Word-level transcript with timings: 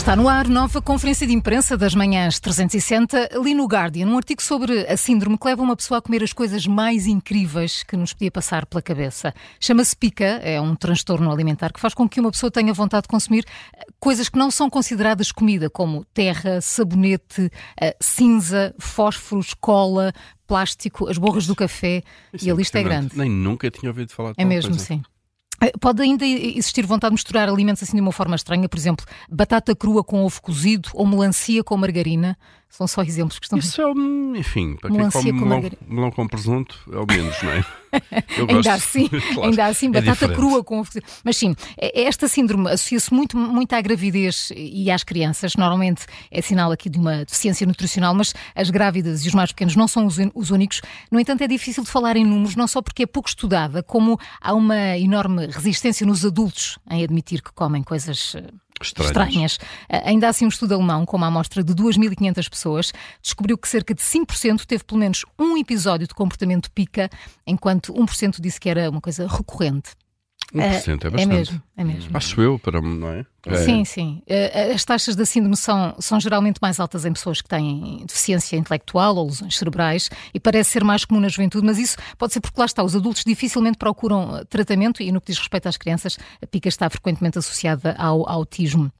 Está 0.00 0.16
no 0.16 0.30
ar 0.30 0.48
nova 0.48 0.80
conferência 0.80 1.26
de 1.26 1.34
imprensa 1.34 1.76
das 1.76 1.94
manhãs 1.94 2.40
360, 2.40 3.36
ali 3.36 3.54
no 3.54 3.66
Guardian, 3.66 4.06
um 4.06 4.16
artigo 4.16 4.40
sobre 4.40 4.86
a 4.88 4.96
síndrome 4.96 5.36
que 5.36 5.46
leva 5.46 5.62
uma 5.62 5.76
pessoa 5.76 5.98
a 5.98 6.00
comer 6.00 6.22
as 6.22 6.32
coisas 6.32 6.66
mais 6.66 7.06
incríveis 7.06 7.82
que 7.82 7.98
nos 7.98 8.14
podia 8.14 8.30
passar 8.30 8.64
pela 8.64 8.80
cabeça. 8.80 9.34
Chama-se 9.60 9.94
pica, 9.94 10.24
é 10.24 10.58
um 10.58 10.74
transtorno 10.74 11.30
alimentar 11.30 11.70
que 11.70 11.78
faz 11.78 11.92
com 11.92 12.08
que 12.08 12.18
uma 12.18 12.30
pessoa 12.30 12.50
tenha 12.50 12.72
vontade 12.72 13.02
de 13.02 13.08
consumir 13.08 13.44
coisas 14.00 14.30
que 14.30 14.38
não 14.38 14.50
são 14.50 14.70
consideradas 14.70 15.30
comida, 15.30 15.68
como 15.68 16.02
terra, 16.14 16.62
sabonete, 16.62 17.50
eh, 17.78 17.94
cinza, 18.00 18.74
fósforos, 18.78 19.52
cola, 19.52 20.14
plástico, 20.46 21.10
as 21.10 21.18
borras 21.18 21.46
do 21.46 21.54
café, 21.54 22.02
Isso 22.32 22.48
e 22.48 22.50
a 22.50 22.54
lista 22.54 22.78
é 22.78 22.82
grande. 22.82 23.18
Nem 23.18 23.28
nunca 23.28 23.70
tinha 23.70 23.90
ouvido 23.90 24.10
falar 24.12 24.30
de 24.30 24.36
É 24.38 24.44
tal 24.44 24.48
mesmo, 24.48 24.70
coisa. 24.70 24.84
sim. 24.86 25.02
Pode 25.78 26.02
ainda 26.02 26.24
existir 26.24 26.86
vontade 26.86 27.10
de 27.10 27.14
misturar 27.14 27.48
alimentos 27.48 27.82
assim 27.82 27.94
de 27.94 28.00
uma 28.00 28.12
forma 28.12 28.34
estranha, 28.34 28.68
por 28.68 28.78
exemplo, 28.78 29.04
batata 29.28 29.76
crua 29.76 30.02
com 30.02 30.24
ovo 30.24 30.40
cozido 30.40 30.88
ou 30.94 31.06
melancia 31.06 31.62
com 31.62 31.76
margarina. 31.76 32.38
São 32.68 32.86
só 32.86 33.02
exemplos 33.02 33.38
que 33.38 33.46
estão 33.46 33.58
Isso 33.58 33.82
é, 33.82 34.38
enfim, 34.38 34.76
para 34.76 34.88
quem 34.88 34.98
Melancia 34.98 35.20
come 35.20 35.40
com 35.40 35.46
melão, 35.46 35.70
melão 35.86 36.10
com 36.10 36.26
presunto, 36.28 36.78
é 36.92 36.96
o 36.96 37.06
menos, 37.06 37.42
não 37.42 37.50
é? 37.50 37.64
Ainda 38.48 38.74
assim, 38.74 39.08
Claro, 39.34 39.50
ainda 39.50 39.66
assim, 39.66 39.86
é 39.88 39.90
batata 39.90 40.28
crua 40.28 40.62
com. 40.62 40.82
Mas 41.24 41.36
sim, 41.36 41.54
eh, 41.78 42.02
esta 42.04 42.28
síndrome 42.28 42.68
associa-se 42.70 43.12
muito, 43.12 43.36
muito 43.36 43.72
à 43.72 43.80
gravidez 43.80 44.52
e 44.54 44.90
às 44.90 45.04
crianças. 45.04 45.56
Normalmente 45.56 46.06
é 46.30 46.40
sinal 46.40 46.72
aqui 46.72 46.88
de 46.88 46.98
uma 46.98 47.24
deficiência 47.24 47.66
nutricional, 47.66 48.14
mas 48.14 48.34
as 48.54 48.70
grávidas 48.70 49.24
e 49.24 49.28
os 49.28 49.34
mais 49.34 49.50
pequenos 49.52 49.76
não 49.76 49.88
são 49.88 50.06
os, 50.06 50.16
os 50.34 50.50
únicos. 50.50 50.80
No 51.10 51.18
entanto, 51.20 51.42
é 51.42 51.48
difícil 51.48 51.82
de 51.84 51.90
falar 51.90 52.16
em 52.16 52.24
números, 52.24 52.56
não 52.56 52.66
só 52.66 52.80
porque 52.80 53.02
é 53.02 53.06
pouco 53.06 53.28
estudada, 53.28 53.82
como 53.82 54.18
há 54.40 54.54
uma 54.54 54.96
enorme 54.96 55.46
resistência 55.46 56.06
nos 56.06 56.24
adultos 56.24 56.78
em 56.90 57.02
admitir 57.02 57.42
que 57.42 57.52
comem 57.52 57.82
coisas 57.82 58.34
eh, 58.36 58.44
Estranhas. 58.82 59.10
estranhas. 59.10 59.58
Ah, 59.88 60.08
Ainda 60.08 60.28
assim, 60.28 60.44
um 60.44 60.48
estudo 60.48 60.74
alemão, 60.74 61.04
com 61.04 61.16
uma 61.16 61.26
amostra 61.26 61.62
de 61.62 61.74
2.500 61.74 62.48
pessoas, 62.48 62.92
descobriu 63.22 63.56
que 63.58 63.68
cerca 63.68 63.94
de 63.94 64.02
5% 64.02 64.64
teve 64.66 64.84
pelo 64.84 65.00
menos 65.00 65.24
um 65.38 65.56
episódio 65.56 66.06
de 66.06 66.14
comportamento 66.14 66.70
pica, 66.70 67.08
enquanto 67.46 67.92
1% 67.92 68.40
disse 68.40 68.60
que 68.60 68.68
era 68.68 68.88
uma 68.90 69.00
coisa 69.00 69.26
recorrente. 69.26 69.90
1% 70.54 70.58
é 70.58 71.10
bastante. 71.10 71.20
É 71.20 71.26
mesmo, 71.26 71.62
é 71.76 71.84
mesmo. 71.84 72.10
Acho 72.16 72.40
eu, 72.40 72.58
para, 72.58 72.80
não 72.80 73.08
é? 73.08 73.24
É. 73.46 73.54
Sim, 73.56 73.84
sim. 73.84 74.22
Eh, 74.26 74.72
As 74.74 74.84
taxas 74.84 75.16
da 75.16 75.24
síndrome 75.24 75.56
são, 75.56 75.94
são 75.98 76.20
geralmente 76.20 76.58
mais 76.60 76.78
altas 76.78 77.04
em 77.04 77.12
pessoas 77.12 77.40
que 77.40 77.48
têm 77.48 78.04
deficiência 78.06 78.56
intelectual 78.56 79.16
ou 79.16 79.26
lesões 79.26 79.56
cerebrais 79.56 80.10
e 80.34 80.40
parece 80.40 80.70
ser 80.70 80.84
mais 80.84 81.04
comum 81.04 81.20
na 81.20 81.28
juventude, 81.28 81.64
mas 81.64 81.78
isso 81.78 81.96
pode 82.18 82.32
ser 82.32 82.40
porque 82.40 82.58
lá 82.58 82.66
está, 82.66 82.82
os 82.82 82.94
adultos 82.94 83.24
dificilmente 83.24 83.78
procuram 83.78 84.36
eh, 84.36 84.44
tratamento 84.44 85.02
e 85.02 85.10
no 85.12 85.20
que 85.20 85.28
diz 85.28 85.38
respeito 85.38 85.68
às 85.68 85.76
crianças, 85.76 86.18
a 86.42 86.46
pica 86.46 86.68
está 86.68 86.90
frequentemente 86.90 87.38
associada 87.38 87.94
ao 87.98 88.28
autismo. 88.28 88.90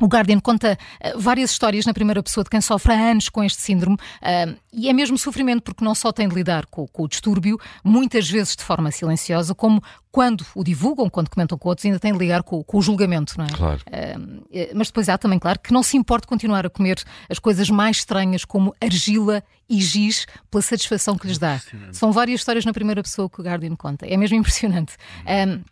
O 0.00 0.06
Guardian 0.06 0.40
conta 0.40 0.78
eh, 1.00 1.14
várias 1.16 1.50
histórias 1.50 1.86
na 1.86 1.94
primeira 1.94 2.22
pessoa 2.22 2.42
de 2.44 2.50
quem 2.50 2.60
sofre 2.60 2.92
há 2.92 3.10
anos 3.10 3.28
com 3.28 3.44
este 3.44 3.60
síndrome 3.60 3.96
eh, 4.20 4.54
e 4.72 4.88
é 4.88 4.92
mesmo 4.92 5.16
sofrimento 5.16 5.62
porque 5.62 5.84
não 5.84 5.94
só 5.94 6.12
tem 6.12 6.28
de 6.28 6.34
lidar 6.34 6.66
com, 6.66 6.86
com 6.88 7.04
o 7.04 7.08
distúrbio, 7.08 7.58
muitas 7.82 8.28
vezes 8.28 8.56
de 8.56 8.64
forma 8.64 8.90
silenciosa, 8.90 9.54
como 9.54 9.82
quando 10.10 10.44
o 10.54 10.62
divulgam, 10.62 11.08
quando 11.08 11.28
comentam 11.28 11.58
com 11.58 11.68
outros, 11.68 11.84
ainda 11.84 11.98
tem 11.98 12.12
de 12.12 12.18
ligar 12.18 12.42
com, 12.42 12.62
com 12.62 12.78
o 12.78 12.82
julgamento, 12.82 13.34
não 13.36 13.44
é? 13.44 13.48
Claro. 13.48 13.80
Eh, 13.90 14.70
mas 14.74 14.88
depois 14.88 15.08
há 15.08 15.18
também, 15.18 15.38
claro, 15.38 15.58
que 15.60 15.72
não 15.72 15.82
se 15.82 15.96
importa 15.96 16.26
continuar 16.26 16.66
a 16.66 16.70
comer 16.70 17.02
as 17.28 17.38
coisas 17.38 17.68
mais 17.70 17.98
estranhas 17.98 18.44
como 18.44 18.74
argila 18.80 19.42
e 19.68 19.80
giz 19.80 20.26
pela 20.50 20.62
satisfação 20.62 21.16
que 21.16 21.26
lhes 21.26 21.38
dá. 21.38 21.60
São 21.92 22.12
várias 22.12 22.40
histórias 22.40 22.64
na 22.64 22.72
primeira 22.72 23.02
pessoa 23.02 23.28
que 23.28 23.40
o 23.40 23.44
Guardian 23.44 23.74
conta. 23.76 24.06
É 24.06 24.16
mesmo 24.16 24.36
impressionante. 24.36 24.96
Um, 25.26 25.62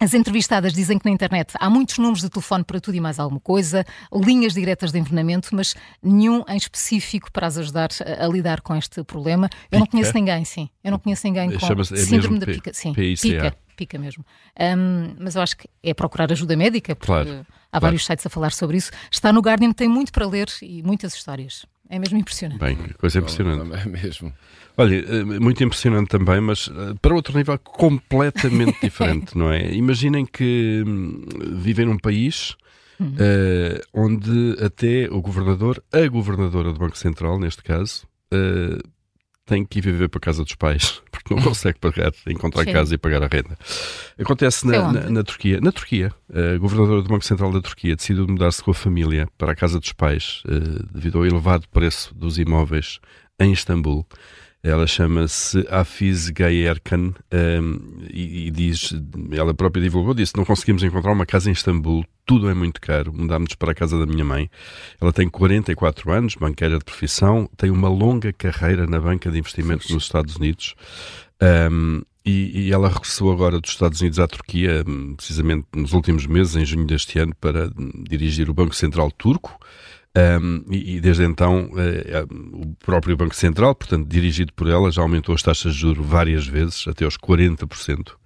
as 0.00 0.14
entrevistadas 0.14 0.72
dizem 0.72 0.98
que 0.98 1.04
na 1.04 1.10
internet 1.10 1.52
há 1.60 1.68
muitos 1.68 1.98
números 1.98 2.22
de 2.22 2.30
telefone 2.30 2.64
para 2.64 2.80
tudo 2.80 2.94
e 2.94 3.00
mais 3.00 3.18
alguma 3.18 3.38
coisa, 3.38 3.84
linhas 4.10 4.54
diretas 4.54 4.92
de 4.92 4.98
envenenamento, 4.98 5.50
mas 5.52 5.76
nenhum 6.02 6.42
em 6.48 6.56
específico 6.56 7.30
para 7.30 7.46
as 7.46 7.58
ajudar 7.58 7.90
a, 8.02 8.24
a 8.24 8.28
lidar 8.28 8.62
com 8.62 8.74
este 8.74 9.04
problema. 9.04 9.50
Eu 9.70 9.78
não 9.78 9.86
Pica? 9.86 9.98
conheço 9.98 10.14
ninguém, 10.14 10.44
sim. 10.46 10.70
Eu 10.82 10.92
não 10.92 10.98
conheço 10.98 11.26
ninguém 11.26 11.50
com 11.50 11.66
é 11.66 11.96
síndrome 11.96 12.38
da 12.38 12.46
pica. 12.46 12.72
Sim, 12.72 12.94
PICA. 12.94 13.54
pica, 13.76 13.98
mesmo. 13.98 14.24
Um, 14.58 15.16
mas 15.18 15.36
eu 15.36 15.42
acho 15.42 15.58
que 15.58 15.68
é 15.82 15.92
procurar 15.92 16.32
ajuda 16.32 16.56
médica, 16.56 16.96
porque 16.96 17.12
Claro, 17.12 17.46
há 17.70 17.78
vários 17.78 18.06
sites 18.06 18.24
a 18.24 18.30
falar 18.30 18.52
sobre 18.52 18.78
isso. 18.78 18.90
Está 19.10 19.30
no 19.30 19.40
Guardian, 19.40 19.72
tem 19.72 19.86
muito 19.88 20.12
para 20.12 20.26
ler 20.26 20.48
e 20.62 20.82
muitas 20.82 21.14
histórias. 21.14 21.66
É 21.90 21.98
mesmo 21.98 22.18
impressionante. 22.18 22.60
Bem, 22.60 22.76
coisa 22.98 23.18
impressionante. 23.18 23.74
É 23.74 23.84
mesmo. 23.84 24.32
Olha, 24.76 24.94
eh, 24.96 25.24
muito 25.24 25.62
impressionante 25.62 26.08
também, 26.08 26.40
mas 26.40 26.70
eh, 26.72 26.94
para 27.02 27.14
outro 27.14 27.36
nível 27.36 27.58
completamente 27.58 28.78
diferente, 28.80 29.36
não 29.36 29.52
é? 29.52 29.74
Imaginem 29.74 30.24
que 30.24 30.84
hum, 30.86 31.26
vivem 31.60 31.86
num 31.86 31.98
país 31.98 32.56
eh, 33.18 33.80
onde 33.94 34.56
até 34.62 35.08
o 35.10 35.20
governador, 35.20 35.82
a 35.92 36.06
governadora 36.06 36.72
do 36.72 36.78
Banco 36.78 36.98
Central, 36.98 37.38
neste 37.38 37.62
caso, 37.62 38.06
eh, 38.32 38.78
tem 39.50 39.64
que 39.64 39.80
ir 39.80 39.82
viver 39.82 40.08
para 40.08 40.18
a 40.18 40.20
casa 40.20 40.44
dos 40.44 40.54
pais, 40.54 41.02
porque 41.10 41.34
não 41.34 41.42
consegue 41.42 41.76
pagar, 41.80 42.12
encontrar 42.28 42.62
Sim. 42.62 42.72
casa 42.72 42.94
e 42.94 42.98
pagar 42.98 43.20
a 43.24 43.26
renda. 43.26 43.58
Acontece 44.16 44.64
na, 44.64 44.88
onde? 44.88 45.00
na, 45.00 45.10
na 45.10 45.24
Turquia. 45.24 45.60
Na 45.60 45.72
Turquia, 45.72 46.14
a 46.32 46.56
governadora 46.56 47.02
do 47.02 47.08
Banco 47.08 47.24
Central 47.24 47.50
da 47.50 47.60
Turquia 47.60 47.96
decidiu 47.96 48.28
mudar-se 48.28 48.62
com 48.62 48.70
a 48.70 48.74
família 48.74 49.28
para 49.36 49.50
a 49.50 49.56
casa 49.56 49.80
dos 49.80 49.92
pais 49.92 50.44
eh, 50.46 50.84
devido 50.92 51.18
ao 51.18 51.26
elevado 51.26 51.68
preço 51.68 52.14
dos 52.14 52.38
imóveis 52.38 53.00
em 53.40 53.52
Istambul. 53.52 54.06
Ela 54.62 54.86
chama-se 54.86 55.66
Afiz 55.70 56.28
Gayerkan 56.28 57.14
ehm, 57.30 57.78
e, 58.10 58.48
e 58.48 58.50
diz, 58.50 58.92
ela 59.32 59.54
própria 59.54 59.82
divulgou, 59.82 60.12
disse: 60.12 60.36
Não 60.36 60.44
conseguimos 60.44 60.82
encontrar 60.82 61.12
uma 61.12 61.24
casa 61.24 61.48
em 61.48 61.52
Istambul, 61.52 62.04
tudo 62.26 62.50
é 62.50 62.54
muito 62.54 62.78
caro. 62.80 63.12
Mudámos 63.12 63.54
para 63.54 63.72
a 63.72 63.74
casa 63.74 63.98
da 63.98 64.04
minha 64.04 64.24
mãe. 64.24 64.50
Ela 65.00 65.12
tem 65.12 65.28
44 65.28 66.12
anos, 66.12 66.34
banqueira 66.34 66.78
de 66.78 66.84
profissão, 66.84 67.48
tem 67.56 67.70
uma 67.70 67.88
longa 67.88 68.32
carreira 68.32 68.86
na 68.86 69.00
banca 69.00 69.30
de 69.30 69.38
investimento 69.38 69.90
nos 69.92 70.04
Estados 70.04 70.36
Unidos. 70.36 70.74
Um, 71.42 72.02
e, 72.24 72.66
e 72.66 72.72
ela 72.72 72.88
regressou 72.88 73.32
agora 73.32 73.58
dos 73.60 73.70
Estados 73.70 74.00
Unidos 74.00 74.18
à 74.18 74.28
Turquia, 74.28 74.84
precisamente 75.16 75.66
nos 75.74 75.94
últimos 75.94 76.26
meses, 76.26 76.54
em 76.54 76.64
junho 76.66 76.86
deste 76.86 77.18
ano, 77.18 77.34
para 77.40 77.70
dirigir 78.08 78.50
o 78.50 78.54
Banco 78.54 78.76
Central 78.76 79.10
Turco. 79.10 79.58
Um, 80.16 80.64
e, 80.68 80.96
e 80.96 81.00
desde 81.00 81.22
então, 81.22 81.70
eh, 81.76 82.26
o 82.52 82.74
próprio 82.84 83.16
Banco 83.16 83.34
Central, 83.34 83.74
portanto, 83.76 84.08
dirigido 84.08 84.52
por 84.52 84.68
ela, 84.68 84.90
já 84.90 85.02
aumentou 85.02 85.34
as 85.34 85.42
taxas 85.42 85.74
de 85.74 85.80
juros 85.80 86.04
várias 86.04 86.46
vezes, 86.46 86.88
até 86.88 87.04
aos 87.04 87.16
40%, 87.16 88.16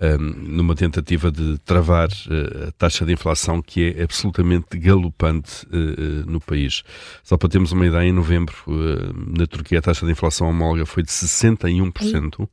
um, 0.00 0.18
numa 0.18 0.76
tentativa 0.76 1.32
de 1.32 1.58
travar 1.58 2.08
eh, 2.30 2.68
a 2.68 2.72
taxa 2.72 3.04
de 3.04 3.12
inflação 3.12 3.60
que 3.60 3.94
é 3.96 4.04
absolutamente 4.04 4.78
galopante 4.78 5.66
eh, 5.72 6.24
no 6.24 6.40
país. 6.40 6.84
Só 7.24 7.36
para 7.36 7.48
termos 7.48 7.72
uma 7.72 7.86
ideia, 7.86 8.08
em 8.08 8.12
novembro, 8.12 8.54
na 9.36 9.46
Turquia, 9.46 9.80
a 9.80 9.82
taxa 9.82 10.06
de 10.06 10.12
inflação 10.12 10.48
homóloga 10.48 10.86
foi 10.86 11.02
de 11.02 11.10
61%. 11.10 12.48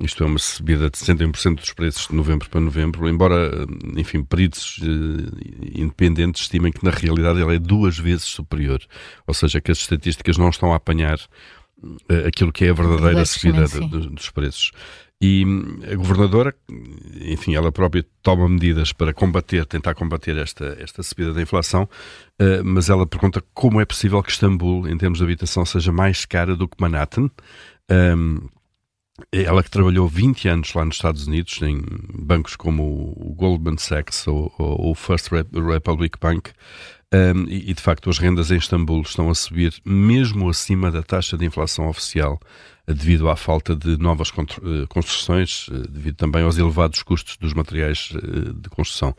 Isto 0.00 0.24
é 0.24 0.26
uma 0.26 0.38
subida 0.38 0.90
de 0.90 0.98
61% 0.98 1.56
dos 1.56 1.72
preços 1.72 2.08
de 2.08 2.14
novembro 2.14 2.48
para 2.50 2.60
novembro, 2.60 3.08
embora, 3.08 3.66
enfim, 3.96 4.24
peritos 4.24 4.80
eh, 4.82 5.80
independentes 5.80 6.42
estimem 6.42 6.72
que 6.72 6.84
na 6.84 6.90
realidade 6.90 7.40
ela 7.40 7.54
é 7.54 7.58
duas 7.58 7.98
vezes 7.98 8.24
superior. 8.24 8.80
Ou 9.26 9.34
seja, 9.34 9.60
que 9.60 9.70
as 9.70 9.78
estatísticas 9.78 10.36
não 10.36 10.48
estão 10.48 10.72
a 10.72 10.76
apanhar 10.76 11.18
eh, 12.08 12.26
aquilo 12.26 12.52
que 12.52 12.64
é 12.64 12.70
a 12.70 12.74
verdadeira 12.74 13.24
subida 13.24 13.66
dos 13.68 14.30
preços. 14.30 14.72
E 15.20 15.44
hum, 15.46 15.80
a 15.88 15.94
governadora, 15.94 16.52
enfim, 17.20 17.54
ela 17.54 17.70
própria 17.70 18.04
toma 18.22 18.48
medidas 18.48 18.92
para 18.92 19.14
combater, 19.14 19.64
tentar 19.66 19.94
combater 19.94 20.36
esta, 20.36 20.76
esta 20.80 21.00
subida 21.00 21.32
da 21.32 21.40
inflação, 21.40 21.88
eh, 22.40 22.60
mas 22.64 22.90
ela 22.90 23.06
pergunta 23.06 23.40
como 23.54 23.80
é 23.80 23.84
possível 23.84 24.20
que 24.20 24.32
Istambul, 24.32 24.88
em 24.88 24.98
termos 24.98 25.18
de 25.18 25.24
habitação, 25.24 25.64
seja 25.64 25.92
mais 25.92 26.24
cara 26.24 26.56
do 26.56 26.66
que 26.66 26.76
Manhattan. 26.80 27.30
Um, 27.88 28.48
ela 29.30 29.62
que 29.62 29.70
trabalhou 29.70 30.08
20 30.08 30.48
anos 30.48 30.72
lá 30.74 30.84
nos 30.84 30.96
Estados 30.96 31.26
Unidos, 31.26 31.60
em 31.62 31.80
bancos 32.14 32.56
como 32.56 33.14
o 33.16 33.34
Goldman 33.34 33.76
Sachs 33.76 34.26
ou 34.26 34.52
o 34.58 34.94
First 34.94 35.30
Rep- 35.30 35.54
Republic 35.54 36.18
Bank, 36.20 36.50
um, 37.14 37.44
e, 37.46 37.70
e, 37.70 37.74
de 37.74 37.82
facto 37.82 38.08
as 38.08 38.18
rendas 38.18 38.50
em 38.50 38.56
Istambul 38.56 39.02
estão 39.02 39.28
a 39.28 39.34
subir 39.34 39.74
mesmo 39.84 40.48
acima 40.48 40.90
da 40.90 41.02
taxa 41.02 41.36
de 41.36 41.44
inflação 41.44 41.86
oficial, 41.86 42.40
devido 42.86 43.28
à 43.28 43.36
falta 43.36 43.76
de 43.76 43.98
novas 43.98 44.30
eh, 44.30 44.86
construções, 44.88 45.68
eh, 45.70 45.86
devido 45.90 46.16
também 46.16 46.42
aos 46.42 46.56
elevados 46.56 47.02
custos 47.02 47.36
dos 47.36 47.52
materiais 47.52 48.12
eh, 48.14 48.52
de 48.54 48.68
construção. 48.70 49.14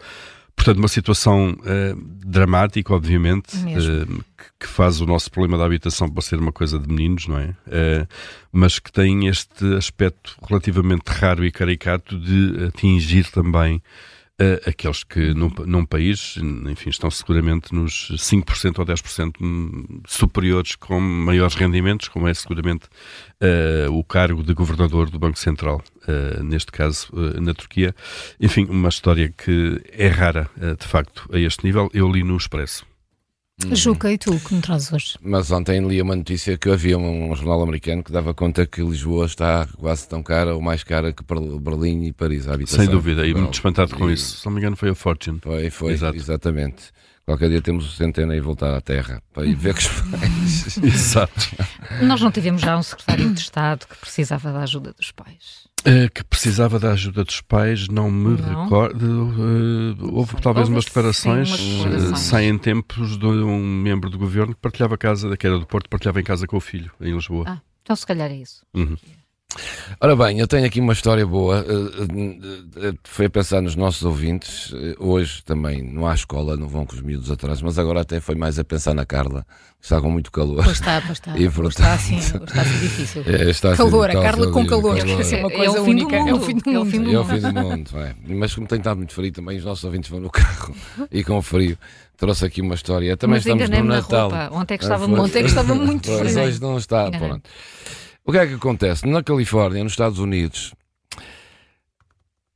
Portanto, 0.63 0.77
uma 0.77 0.87
situação 0.87 1.57
eh, 1.65 1.93
dramática, 2.25 2.93
obviamente, 2.93 3.53
eh, 3.67 4.23
que, 4.57 4.65
faz 4.65 5.01
o 5.01 5.05
nosso 5.05 5.29
problema 5.29 5.57
da 5.57 5.65
habitação 5.65 6.09
parecer 6.09 6.39
uma 6.39 6.53
coisa 6.53 6.79
de 6.79 6.87
meninos, 6.87 7.27
não 7.27 7.37
é? 7.37 7.53
Eh, 7.67 8.07
mas 8.49 8.79
que 8.79 8.89
tem 8.89 9.27
este 9.27 9.75
aspecto 9.75 10.37
relativamente 10.47 11.09
raro 11.09 11.43
e 11.43 11.51
caricato 11.51 12.17
de 12.17 12.63
atingir 12.67 13.29
também 13.29 13.81
eh, 14.39 14.61
aqueles 14.65 15.03
que 15.03 15.33
num, 15.33 15.51
num 15.65 15.85
país, 15.85 16.37
enfim, 16.69 16.89
estão 16.89 17.11
seguramente 17.11 17.73
nos 17.73 18.11
5% 18.17 18.79
ou 18.79 18.85
10% 18.85 20.01
superiores 20.07 20.75
com 20.75 20.99
maiores 20.99 21.55
rendimentos, 21.55 22.07
como 22.07 22.27
é 22.27 22.33
seguramente 22.33 22.87
eh, 23.39 23.87
o 23.89 24.03
cargo 24.03 24.41
de 24.41 24.53
governador 24.53 25.09
do 25.09 25.19
Banco 25.19 25.37
Central, 25.37 25.83
eh, 26.07 26.41
neste 26.41 26.71
caso 26.71 27.11
eh, 27.13 27.39
na 27.41 27.53
Turquia. 27.53 27.93
Enfim, 28.39 28.65
uma 28.69 28.89
história 28.89 29.29
que 29.29 29.81
é 29.91 30.07
rara, 30.07 30.49
de 30.79 30.87
facto, 30.87 31.29
a 31.31 31.37
este 31.37 31.65
nível. 31.65 31.89
Eu 31.93 32.09
li 32.09 32.23
no 32.23 32.37
Expresso. 32.37 32.85
Uhum. 33.63 33.75
Juca, 33.75 34.11
e 34.11 34.17
tu, 34.17 34.37
que 34.39 34.53
me 34.55 34.61
trazes 34.61 34.91
hoje? 34.91 35.15
Mas 35.21 35.51
ontem 35.51 35.79
li 35.87 36.01
uma 36.01 36.15
notícia 36.15 36.57
que 36.57 36.69
havia 36.69 36.97
um, 36.97 37.31
um, 37.31 37.35
jornal 37.35 37.61
americano 37.61 38.03
que 38.03 38.11
dava 38.11 38.33
conta 38.33 38.65
que 38.65 38.81
Lisboa 38.81 39.27
está 39.27 39.67
quase 39.77 40.07
tão 40.09 40.23
cara 40.23 40.55
ou 40.55 40.61
mais 40.61 40.83
cara 40.83 41.13
que 41.13 41.23
Berlim 41.61 42.05
e 42.05 42.11
Paris, 42.11 42.47
a 42.47 42.55
habitação. 42.55 42.79
Sem 42.79 42.89
dúvida, 42.89 43.27
e 43.27 43.33
muito 43.33 43.53
espantado 43.53 43.95
com 43.95 44.09
isso. 44.09 44.37
Se 44.37 44.45
não 44.45 44.53
me 44.53 44.59
engano 44.59 44.75
foi 44.75 44.89
a 44.89 44.95
Fortune. 44.95 45.39
Foi, 45.39 45.69
foi, 45.69 45.93
Exato. 45.93 46.17
exatamente. 46.17 46.83
Qualquer 47.25 47.49
dia 47.49 47.61
temos 47.61 47.85
o 47.87 47.95
Centena 47.95 48.35
e 48.35 48.41
voltar 48.41 48.73
à 48.73 48.81
Terra 48.81 49.21
para 49.31 49.45
ir 49.45 49.55
ver 49.55 49.75
que 49.75 49.81
os 49.85 49.87
pais. 49.87 50.77
Exato. 50.83 51.55
Nós 52.01 52.21
não 52.21 52.31
tivemos 52.31 52.61
já 52.61 52.77
um 52.77 52.83
secretário 52.83 53.31
de 53.33 53.39
Estado 53.39 53.87
que 53.87 53.95
precisava 53.97 54.51
da 54.51 54.63
ajuda 54.63 54.93
dos 54.93 55.11
pais. 55.11 55.72
Uh, 55.85 56.09
que 56.13 56.23
precisava 56.23 56.79
da 56.79 56.93
ajuda 56.93 57.25
dos 57.25 57.41
pais, 57.41 57.89
não 57.89 58.09
me 58.09 58.39
não. 58.39 58.63
recordo. 58.63 59.05
Uh, 59.05 60.15
houve 60.15 60.35
talvez 60.41 60.67
houve 60.67 60.75
umas 60.75 60.85
declarações, 60.85 61.49
sim, 61.49 61.77
declarações. 61.77 62.11
Uh, 62.11 62.15
saem 62.17 62.57
tempos 62.57 63.17
de 63.17 63.25
um 63.25 63.59
membro 63.59 64.09
do 64.09 64.17
governo 64.17 64.53
que 64.53 64.61
partilhava 64.61 64.97
casa, 64.97 65.35
que 65.35 65.45
era 65.45 65.59
do 65.59 65.65
Porto, 65.65 65.89
partilhava 65.89 66.21
em 66.21 66.23
casa 66.23 66.47
com 66.47 66.55
o 66.55 66.61
filho, 66.61 66.89
em 67.01 67.13
Lisboa. 67.13 67.45
Ah, 67.47 67.61
então 67.81 67.95
se 67.95 68.07
calhar 68.07 68.31
é 68.31 68.35
isso. 68.35 68.65
Uhum. 68.73 68.95
Ora 69.99 70.15
bem, 70.15 70.39
eu 70.39 70.47
tenho 70.47 70.65
aqui 70.65 70.79
uma 70.79 70.93
história 70.93 71.25
boa. 71.25 71.65
Eh, 71.67 72.05
eh, 72.79 72.89
eh, 72.89 72.93
foi 73.03 73.27
a 73.27 73.29
pensar 73.29 73.61
nos 73.61 73.75
nossos 73.75 74.03
ouvintes. 74.03 74.73
Hoje 74.99 75.43
também 75.43 75.81
não 75.81 76.07
há 76.07 76.13
escola, 76.13 76.57
não 76.57 76.67
vão 76.67 76.85
com 76.85 76.93
os 76.93 77.01
miúdos 77.01 77.31
atrás, 77.31 77.61
mas 77.61 77.79
agora 77.79 78.01
até 78.01 78.19
foi 78.19 78.35
mais 78.35 78.59
a 78.59 78.63
pensar 78.63 78.93
na 78.93 79.05
Carla, 79.05 79.45
que 79.79 79.85
está 79.85 80.01
com 80.01 80.09
muito 80.09 80.31
calor. 80.31 80.63
Pois 80.63 80.79
está, 80.79 81.01
pois 81.01 81.13
está. 81.13 81.37
E, 81.37 81.49
portanto, 81.49 81.71
está 81.79 81.93
assim, 81.93 82.17
está 82.17 82.61
a 82.61 82.65
ser 82.65 82.79
difícil. 82.79 83.23
É, 83.25 83.49
está 83.49 83.75
calor, 83.75 84.09
a, 84.09 84.13
Carla 84.13 84.51
com 84.51 84.65
calor. 84.65 84.97
calor. 84.97 84.99
É 84.99 85.39
uma 85.39 85.49
coisa 85.49 85.77
é 85.77 85.81
o 85.81 85.83
única. 85.83 86.15
É 86.15 86.33
o 86.33 86.39
fim 86.39 86.55
do 86.55 86.65
mundo. 86.65 86.75
É 86.75 86.79
o 86.79 86.85
fim 86.85 86.99
do 86.99 87.05
mundo. 87.05 87.15
É 87.15 87.19
o 87.19 87.25
fim 87.25 87.39
do 87.39 87.53
mundo 87.53 87.99
é. 87.99 88.15
Mas 88.27 88.55
como 88.55 88.67
tem 88.67 88.79
estado 88.79 88.97
muito 88.97 89.13
frio 89.13 89.31
também, 89.31 89.57
os 89.57 89.65
nossos 89.65 89.83
ouvintes 89.83 90.09
vão 90.09 90.19
no 90.19 90.29
carro 90.31 90.75
e 91.11 91.23
com 91.23 91.41
frio. 91.41 91.77
Trouxe 92.17 92.45
aqui 92.45 92.61
uma 92.61 92.75
história. 92.75 93.15
Também 93.17 93.35
mas 93.35 93.45
estamos 93.45 93.69
no 93.69 93.83
Natal. 93.85 94.31
Ontem 94.51 94.75
é 94.75 94.77
que 94.77 94.83
estava, 94.83 95.05
ontem 95.05 95.39
é 95.39 95.41
que 95.41 95.49
estava 95.49 95.75
muito 95.75 96.11
frio. 96.11 96.43
Hoje 96.43 96.61
não 96.61 96.77
está. 96.77 97.09
Pronto. 97.11 97.49
O 98.25 98.31
que 98.31 98.37
é 98.37 98.47
que 98.47 98.53
acontece? 98.53 99.05
Na 99.05 99.21
Califórnia, 99.21 99.83
nos 99.83 99.93
Estados 99.93 100.17
Unidos, 100.17 100.73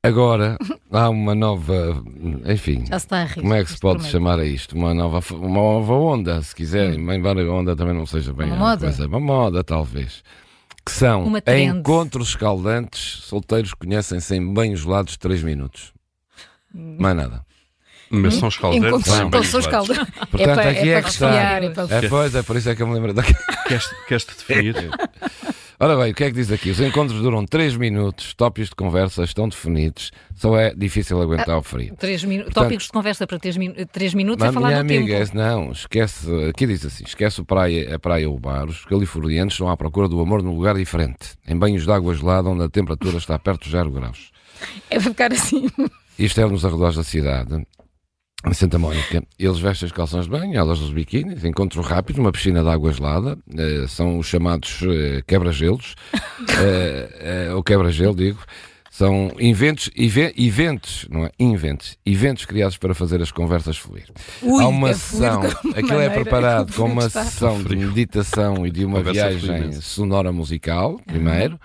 agora 0.01 0.57
há 0.89 1.09
uma 1.09 1.35
nova. 1.35 2.01
Enfim, 2.45 2.85
Já 2.87 2.95
está 2.95 3.21
a 3.21 3.25
rir, 3.25 3.41
como 3.41 3.53
é 3.53 3.63
que 3.65 3.71
se 3.71 3.79
pode 3.79 4.05
chamar 4.05 4.39
a 4.39 4.45
isto? 4.45 4.75
Uma 4.77 4.93
nova, 4.93 5.19
uma 5.35 5.49
nova 5.49 5.93
onda, 5.93 6.41
se 6.41 6.55
quiserem. 6.55 6.99
Hum. 6.99 7.11
Embora 7.11 7.43
a 7.43 7.51
onda 7.51 7.75
também 7.75 7.93
não 7.93 8.05
seja 8.05 8.33
bem 8.33 8.47
uma 8.47 8.55
moda. 8.55 8.85
Coisa. 8.85 9.07
Uma 9.07 9.19
moda, 9.19 9.63
talvez. 9.63 10.23
Que 10.85 10.91
são 10.91 11.33
encontros 11.45 12.29
escaldantes, 12.29 13.23
solteiros 13.25 13.73
conhecem-se 13.73 14.35
em 14.35 14.53
banhos 14.53 14.79
gelados 14.79 15.13
de 15.13 15.19
3 15.19 15.43
minutos. 15.43 15.91
Hum. 16.73 16.95
Mais 16.97 17.17
nada. 17.17 17.45
Mas 18.09 18.35
são 18.35 18.47
escaldantes. 18.47 19.09
Então 19.21 19.43
são 19.43 19.59
escaldantes. 19.59 20.09
Portanto, 20.31 20.59
é 20.59 20.69
aqui 20.69 20.89
é, 20.89 20.93
é 20.93 21.01
que 21.01 21.09
está. 21.09 21.59
É, 21.59 21.65
é, 21.65 22.07
pois, 22.07 22.33
é 22.33 22.41
por 22.41 22.55
isso 22.55 22.69
é 22.69 22.75
que 22.75 22.81
eu 22.81 22.87
me 22.87 22.93
lembro 22.93 23.13
daqui. 23.13 23.33
Queres-te 24.07 24.33
definir? 24.33 24.75
Ora 25.79 25.95
bem, 25.95 26.11
o 26.11 26.15
que 26.15 26.23
é 26.23 26.27
que 26.27 26.33
diz 26.33 26.51
aqui? 26.51 26.71
Os 26.71 26.79
encontros 26.79 27.21
duram 27.21 27.45
3 27.45 27.77
minutos, 27.77 28.33
tópicos 28.33 28.69
de 28.69 28.75
conversa 28.75 29.23
estão 29.23 29.47
definidos, 29.47 30.11
só 30.33 30.57
é 30.57 30.73
difícil 30.73 31.21
aguentar 31.21 31.51
ah, 31.51 31.59
o 31.59 31.61
frio. 31.61 31.95
Três 31.95 32.25
Portanto, 32.25 32.51
tópicos 32.51 32.85
de 32.85 32.91
conversa 32.91 33.27
para 33.27 33.37
3 33.37 33.57
min 33.57 33.75
minutos 34.15 34.43
é 34.43 34.51
falar 34.51 34.69
minha 34.69 34.83
do 34.83 34.91
amiga, 34.91 35.23
tempo. 35.23 35.37
Não, 35.37 35.71
esquece, 35.71 36.27
aqui 36.49 36.65
diz 36.65 36.83
assim, 36.83 37.03
esquece 37.05 37.41
o 37.41 37.45
praia, 37.45 37.93
a 37.93 37.99
praia 37.99 38.27
ou 38.27 38.35
o 38.35 38.39
bar, 38.39 38.65
os 38.65 38.85
californianos 38.85 39.53
estão 39.53 39.69
à 39.69 39.77
procura 39.77 40.07
do 40.07 40.19
amor 40.19 40.41
num 40.41 40.55
lugar 40.55 40.73
diferente, 40.73 41.35
em 41.47 41.55
banhos 41.55 41.83
de 41.83 41.91
água 41.91 42.11
gelada 42.15 42.49
onde 42.49 42.63
a 42.63 42.69
temperatura 42.69 43.17
está 43.17 43.37
perto 43.37 43.65
de 43.65 43.69
0 43.69 43.91
graus. 43.91 44.31
É 44.89 44.99
ficar 44.99 45.31
assim. 45.31 45.69
Isto 46.17 46.41
é 46.41 46.47
nos 46.47 46.65
arredores 46.65 46.95
da 46.95 47.03
cidade 47.03 47.67
em 48.45 48.53
Santa 48.53 48.77
Mónica. 48.77 49.23
Eles 49.39 49.59
vestem 49.59 49.87
as 49.87 49.91
calções 49.91 50.25
de 50.25 50.31
banho, 50.31 50.57
elas 50.57 50.79
os 50.79 50.91
biquínis, 50.91 51.43
encontro 51.43 51.81
rápido, 51.81 52.19
uma 52.19 52.31
piscina 52.31 52.61
de 52.61 52.69
água 52.69 52.91
gelada, 52.91 53.37
uh, 53.47 53.87
são 53.87 54.19
os 54.19 54.27
chamados 54.27 54.81
uh, 54.81 55.23
quebra-gelos, 55.25 55.95
uh, 56.13 57.53
ou 57.55 57.63
quebra-gelo, 57.63 58.15
digo. 58.15 58.39
São 58.97 59.31
inventos, 59.39 59.91
eventos, 59.95 61.05
não 61.11 61.23
é? 61.23 61.31
Inventos, 61.37 61.95
eventos 62.03 62.45
criados 62.45 62.77
para 62.77 62.95
fazer 62.95 63.21
as 63.21 63.29
conversas 63.29 63.77
fluir. 63.77 64.05
Ui, 64.41 64.63
Há 64.63 64.67
uma 64.67 64.89
é 64.89 64.93
sessão, 64.95 65.43
aquilo 65.75 65.99
é 65.99 66.09
preparado 66.09 66.73
com 66.73 66.85
uma 66.85 67.07
sessão 67.07 67.61
de 67.61 67.75
meditação 67.75 68.65
e 68.65 68.71
de 68.71 68.83
uma 68.83 69.03
viagem 69.03 69.71
sonora 69.73 70.31
musical, 70.31 70.99
primeiro. 71.05 71.59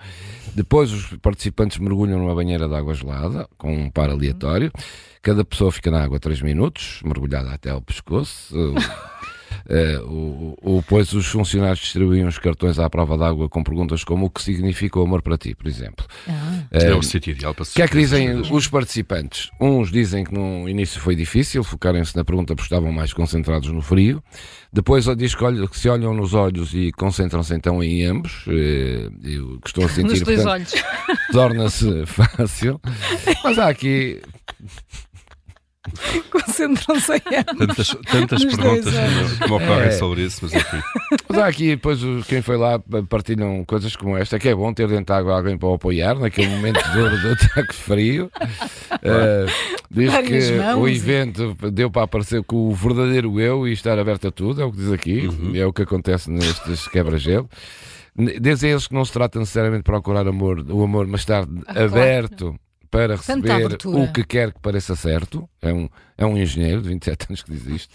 Depois 0.53 0.91
os 0.91 1.07
participantes 1.23 1.79
mergulham 1.79 2.19
numa 2.19 2.35
banheira 2.35 2.67
de 2.67 2.75
água 2.75 2.93
gelada, 2.93 3.49
com 3.57 3.73
um 3.75 3.89
par 3.89 4.11
aleatório. 4.11 4.71
Cada 5.19 5.43
pessoa 5.43 5.71
fica 5.71 5.89
na 5.89 6.03
água 6.03 6.19
3 6.19 6.39
minutos, 6.43 7.01
mergulhada 7.03 7.49
até 7.49 7.71
ao 7.71 7.81
pescoço. 7.81 8.53
Uh, 9.69 10.55
o, 10.61 10.77
o, 10.77 10.83
pois 10.83 11.13
os 11.13 11.25
funcionários 11.27 11.79
distribuíam 11.79 12.27
os 12.27 12.37
cartões 12.37 12.79
à 12.79 12.89
prova 12.89 13.17
d'água 13.17 13.47
com 13.47 13.63
perguntas 13.63 14.03
como 14.03 14.25
o 14.25 14.29
que 14.29 14.41
significa 14.41 14.99
o 14.99 15.03
amor 15.03 15.21
para 15.21 15.37
ti, 15.37 15.55
por 15.55 15.67
exemplo. 15.67 16.05
Ah. 16.27 16.63
Uh, 16.71 16.77
é 16.77 16.95
o 16.95 17.01
sítio 17.01 17.31
ideal 17.31 17.53
para 17.53 17.63
O 17.63 17.67
que 17.67 17.81
é 17.81 17.87
que 17.87 17.97
dizem 17.97 18.35
os 18.39 18.67
participantes? 18.67 19.49
Uns 19.59 19.89
dizem 19.89 20.25
que 20.25 20.33
no 20.33 20.67
início 20.67 20.99
foi 20.99 21.15
difícil, 21.15 21.63
focarem-se 21.63 22.15
na 22.15 22.25
pergunta 22.25 22.55
porque 22.55 22.73
estavam 22.73 22.91
mais 22.91 23.13
concentrados 23.13 23.69
no 23.69 23.81
frio. 23.81 24.21
Depois 24.71 25.05
diz 25.15 25.35
que, 25.35 25.43
olha, 25.43 25.67
que 25.67 25.77
se 25.77 25.87
olham 25.87 26.13
nos 26.13 26.33
olhos 26.33 26.73
e 26.73 26.91
concentram-se 26.91 27.53
então 27.53 27.81
em 27.81 28.03
ambos. 28.05 28.45
Uh, 28.47 29.59
que 29.61 29.67
estou 29.67 29.85
a 29.85 29.89
sentir. 29.89 30.09
Nos 30.09 30.21
dois 30.21 30.45
olhos. 30.45 30.73
Torna-se 31.31 32.05
fácil. 32.05 32.81
Mas 33.43 33.59
há 33.59 33.69
aqui 33.69 34.19
Concentram-se 36.31 37.15
em 37.15 37.43
Tantas, 37.57 37.95
tantas 38.09 38.45
perguntas 38.45 38.93
que 38.93 39.49
me 39.49 39.55
ocorrem 39.55 39.87
é. 39.87 39.91
sobre 39.91 40.21
isso, 40.21 40.39
mas 40.43 40.53
enfim. 40.53 40.81
Mas 41.29 41.37
há 41.37 41.47
aqui, 41.47 41.69
depois, 41.69 41.99
quem 42.27 42.41
foi 42.41 42.57
lá 42.57 42.79
partilham 43.09 43.63
coisas 43.65 43.95
como 43.95 44.15
esta, 44.15 44.37
que 44.37 44.49
é 44.49 44.55
bom 44.55 44.73
ter 44.73 44.87
dentro 44.87 45.05
de 45.05 45.13
água 45.13 45.35
alguém 45.35 45.57
para 45.57 45.69
o 45.69 45.73
apoiar 45.73 46.15
naquele 46.19 46.47
momento 46.47 46.79
duro 46.93 47.19
do 47.19 47.31
ataque 47.31 47.73
frio. 47.73 48.31
Uh, 48.91 49.51
diz 49.89 50.15
que 50.17 50.51
mãos. 50.57 50.77
o 50.77 50.87
evento 50.87 51.57
deu 51.71 51.89
para 51.89 52.03
aparecer 52.03 52.43
com 52.43 52.69
o 52.69 52.73
verdadeiro 52.73 53.39
eu 53.39 53.67
e 53.67 53.73
estar 53.73 53.97
aberto 53.97 54.27
a 54.27 54.31
tudo, 54.31 54.61
é 54.61 54.65
o 54.65 54.71
que 54.71 54.77
diz 54.77 54.91
aqui, 54.91 55.27
uhum. 55.27 55.55
é 55.55 55.65
o 55.65 55.73
que 55.73 55.81
acontece 55.81 56.29
nestes 56.29 56.87
quebra-gelo. 56.87 57.49
Dizem 58.39 58.71
eles 58.71 58.87
que 58.87 58.93
não 58.93 59.03
se 59.03 59.11
trata 59.11 59.39
necessariamente 59.39 59.81
de 59.81 59.85
procurar 59.85 60.27
amor, 60.27 60.63
o 60.69 60.83
amor, 60.83 61.07
mas 61.07 61.21
estar 61.21 61.47
ah, 61.65 61.83
aberto 61.83 62.45
claro 62.45 62.62
para 62.93 63.15
receber 63.15 63.77
o 63.85 64.13
que 64.13 64.23
quer 64.23 64.53
que 64.53 64.59
pareça 64.59 64.95
certo. 64.95 65.49
É 65.59 65.73
um, 65.73 65.89
é 66.17 66.25
um 66.25 66.37
engenheiro 66.37 66.81
de 66.81 66.89
27 66.89 67.25
anos 67.29 67.43
que 67.43 67.51
diz 67.51 67.65
isto. 67.67 67.93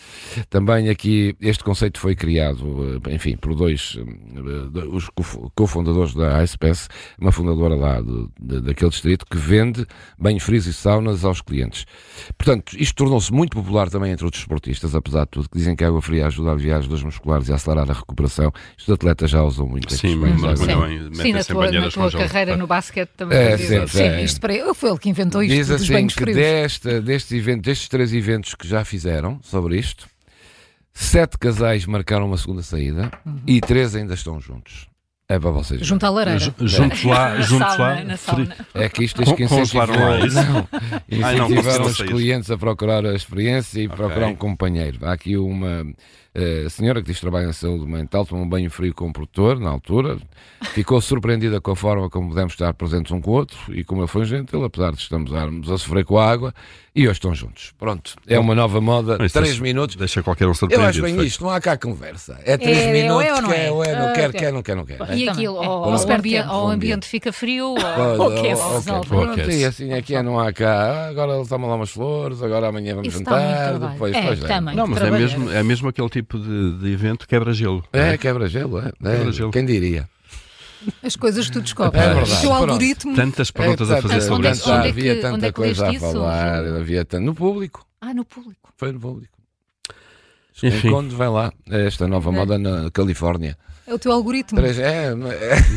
Também 0.51 0.89
aqui, 0.89 1.37
este 1.41 1.63
conceito 1.63 2.01
foi 2.01 2.15
criado, 2.15 3.01
eh, 3.05 3.15
enfim, 3.15 3.37
por 3.37 3.55
dois, 3.55 3.97
eh, 3.99 4.81
os 4.91 5.09
cofundadores 5.55 6.15
da 6.15 6.43
iSpace, 6.43 6.89
uma 7.19 7.33
fundadora 7.33 7.75
lá 7.75 8.01
do, 8.01 8.31
daquele 8.39 8.91
distrito, 8.91 9.27
que 9.27 9.37
vende 9.37 9.87
banhos 10.19 10.43
frios 10.43 10.67
e 10.67 10.73
saunas 10.73 11.25
aos 11.25 11.41
clientes. 11.41 11.87
Portanto, 12.37 12.77
isto 12.79 12.95
tornou-se 12.95 13.33
muito 13.33 13.57
popular 13.57 13.89
também 13.89 14.13
entre 14.13 14.25
os 14.25 14.31
desportistas, 14.31 14.95
apesar 14.95 15.25
de 15.25 15.31
tudo, 15.31 15.49
que 15.49 15.59
dizem 15.59 15.77
que 15.77 15.85
a 15.85 15.89
água 15.89 16.03
fria 16.03 16.27
ajuda 16.27 16.51
a 16.51 16.53
aliviar 16.53 16.81
as 16.81 16.87
dores 16.89 17.05
musculares 17.05 17.49
e 17.49 17.53
a 17.53 17.55
acelerar 17.55 17.91
a 17.91 17.95
recuperação. 17.95 18.53
Os 18.79 18.89
atletas 18.89 19.31
já 19.31 19.43
usam 19.43 19.67
muito 19.67 19.93
Sim, 19.95 20.19
banhos 20.21 20.41
sim. 20.59 21.23
sim, 21.23 21.33
na 21.33 21.45
tua, 21.45 21.71
na 21.71 21.91
tua 21.91 22.11
carreira 22.11 22.57
no 22.57 22.67
basquete 22.67 23.11
também. 23.17 23.39
É, 23.39 23.57
sim, 23.57 23.87
sim, 23.87 24.03
é. 24.03 24.25
isto 24.25 24.41
para, 24.41 24.75
foi 24.75 24.91
ele 24.91 24.99
que 24.99 25.09
inventou 25.09 25.43
isto 25.43 25.55
Diz 25.55 25.71
assim, 25.71 25.93
banhos 25.93 26.15
frios. 26.15 26.37
Deste, 26.37 27.01
deste 27.01 27.37
evento, 27.37 27.63
destes 27.63 27.89
três 27.89 28.13
eventos 28.19 28.55
que 28.55 28.67
já 28.67 28.85
fizeram 28.85 29.41
sobre 29.43 29.79
isto, 29.79 30.09
sete 30.93 31.39
casais 31.39 31.87
marcaram 31.87 32.27
uma 32.27 32.37
segunda 32.37 32.63
saída 32.63 33.11
uhum. 33.25 33.41
e 33.47 33.61
três 33.61 33.95
ainda 33.95 34.15
estão 34.15 34.41
juntos. 34.41 34.89
É 35.31 35.39
para 35.39 35.51
vocês. 35.51 35.87
Junto 35.87 36.07
à 36.07 36.09
lareira. 36.09 36.41
Juntos 36.59 37.05
lá, 37.05 37.39
juntos 37.43 37.77
lá. 37.77 37.99
É 38.73 38.89
que 38.89 39.05
isto 39.05 39.23
tens 39.23 39.37
que 39.37 39.45
incentivar, 39.45 39.87
não, 40.33 40.69
incentivar 41.07 41.83
os 41.83 42.01
clientes 42.01 42.51
a 42.51 42.57
procurar 42.57 43.05
a 43.05 43.15
experiência 43.15 43.79
e 43.79 43.87
okay. 43.87 43.97
procurar 43.97 44.29
um 44.29 44.35
companheiro. 44.35 44.99
Há 45.03 45.13
aqui 45.13 45.37
uma 45.37 45.83
uh, 45.83 46.71
senhora 46.71 47.03
que 47.03 47.09
diz 47.09 47.17
que 47.17 47.21
trabalha 47.21 47.47
na 47.47 47.53
saúde 47.53 47.85
mental, 47.85 48.25
tomou 48.25 48.43
um 48.43 48.49
banho 48.49 48.71
frio 48.71 48.95
com 48.95 49.09
o 49.09 49.13
produtor 49.13 49.61
na 49.61 49.69
altura, 49.69 50.19
ficou 50.73 50.99
surpreendida 50.99 51.61
com 51.61 51.73
a 51.73 51.77
forma 51.77 52.09
como 52.09 52.31
podemos 52.31 52.55
estar 52.55 52.73
presentes 52.73 53.13
um 53.13 53.21
com 53.21 53.31
o 53.31 53.35
outro 53.35 53.59
e 53.69 53.85
como 53.85 54.01
ele 54.01 54.09
foi 54.09 54.25
gentil, 54.25 54.65
apesar 54.65 54.93
de 54.93 54.99
estamos 54.99 55.31
a 55.71 55.77
sofrer 55.77 56.07
com 56.07 56.19
a 56.19 56.27
água, 56.27 56.55
e 56.99 57.03
hoje 57.03 57.13
estão 57.13 57.33
juntos. 57.33 57.73
Pronto, 57.79 58.17
é 58.27 58.37
uma 58.39 58.57
nova 58.57 58.81
moda. 58.81 59.17
Mas 59.21 59.33
três 59.33 59.51
deixa, 59.51 59.63
minutos. 59.63 59.95
Deixa 59.95 60.21
qualquer 60.21 60.49
um 60.49 60.55
surpreendido. 60.55 60.99
Eu 60.99 61.07
acho 61.07 61.17
bem 61.17 61.27
isto, 61.27 61.45
não 61.45 61.51
há 61.51 61.61
cá 61.61 61.77
conversa. 61.77 62.41
É 62.45 62.57
três 62.57 62.77
é, 62.77 62.93
minutos, 62.93 63.25
é, 63.25 63.41
não 63.41 63.49
quer, 63.49 63.57
é, 63.57 63.67
é, 63.67 63.71
não 63.71 64.13
quer, 64.13 64.33
quer, 64.33 64.53
não 64.53 64.63
quer, 64.63 64.77
não 64.77 64.85
quer. 64.85 64.99
E 65.19 65.29
aquilo, 65.29 65.55
ou, 65.57 65.93
o 65.93 66.13
ambiente, 66.13 66.49
ou 66.49 66.67
o 66.67 66.69
ambiente 66.71 67.07
fica 67.07 67.33
frio, 67.33 67.75
ou, 67.75 68.19
ou 68.19 68.39
aquece. 68.39 68.63
Pronto, 69.09 69.51
e 69.51 69.65
assim 69.65 69.93
aqui 69.93 70.15
é, 70.15 70.23
não 70.23 70.39
há 70.39 70.53
cá. 70.53 71.09
Agora 71.09 71.45
toma 71.47 71.67
lá 71.67 71.75
umas 71.75 71.91
flores, 71.91 72.43
agora 72.43 72.69
amanhã 72.69 72.95
vamos 72.95 73.13
jantar. 73.13 73.79
Depois, 73.79 74.15
é, 74.15 74.23
pois 74.23 74.45
é. 74.45 74.61
Não, 74.61 74.87
mas 74.87 75.03
é 75.03 75.11
mesmo, 75.11 75.51
é 75.51 75.63
mesmo 75.63 75.89
aquele 75.89 76.09
tipo 76.09 76.39
de, 76.39 76.79
de 76.79 76.93
evento 76.93 77.27
quebra-gelo. 77.27 77.85
É, 77.93 78.17
quebra-gelo, 78.17 78.79
é. 78.79 78.93
Quebra-gelo. 78.93 79.51
Quem 79.51 79.65
diria? 79.65 80.09
As 81.03 81.17
coisas 81.17 81.47
que 81.47 81.53
tu 81.53 81.61
descobres. 81.61 82.03
É 82.03 82.15
verdade. 82.15 82.47
O 82.47 82.53
algoritmo. 82.53 83.15
Tantas 83.15 83.51
perguntas 83.51 83.91
é, 83.91 83.99
a 83.99 84.03
fazer 84.03 84.21
sobre 84.21 84.51
isso. 84.51 84.71
É 84.71 84.89
havia 84.89 85.21
tanta 85.21 85.53
coisa 85.53 85.89
a 85.89 85.95
falar. 85.95 86.65
Havia 86.65 87.05
tanto... 87.05 87.25
No 87.25 87.35
público. 87.35 87.85
Ah, 88.01 88.15
no 88.15 88.25
público. 88.25 88.73
Foi 88.77 88.93
no 88.93 89.01
público. 89.01 89.38
Enfim. 90.63 90.91
Quando 90.91 91.17
vem 91.17 91.29
lá 91.29 91.53
esta 91.71 92.07
nova 92.09 92.31
é. 92.31 92.33
moda 92.33 92.59
na 92.59 92.91
Califórnia. 92.91 93.57
É 93.87 93.95
o 93.95 93.99
teu 93.99 94.13
algoritmo. 94.13 94.61
É, 94.61 94.69
é, 94.69 94.73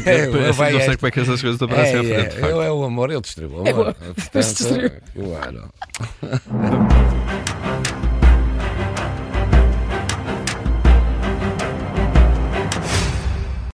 é, 0.05 0.15
é, 0.15 0.27
não 0.27 0.53
sei 0.81 0.97
como 0.97 1.07
é 1.07 1.11
que 1.11 1.19
essas 1.21 1.41
coisas 1.41 1.61
aparecem 1.61 1.95
é, 1.95 1.99
à 1.99 2.03
frente. 2.03 2.45
É, 2.45 2.49
é, 2.49 2.71
o 2.71 2.83
amor, 2.83 3.09
ele 3.09 3.21
distribui 3.21 3.57
o 3.57 3.69
amor. 3.69 3.93
Portanto, 3.93 5.01
claro. 5.15 5.73